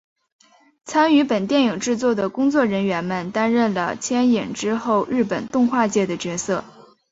[0.83, 6.63] 参与本电影制作的工作人员们担任了牵引之后日本动画界的角色。